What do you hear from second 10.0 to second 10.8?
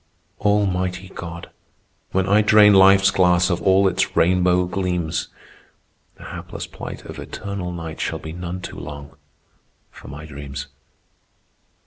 my dreams.